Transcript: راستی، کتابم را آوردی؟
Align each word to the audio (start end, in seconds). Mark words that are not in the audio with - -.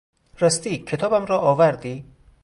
راستی، 0.39 0.77
کتابم 0.77 1.25
را 1.25 1.39
آوردی؟ 1.39 2.05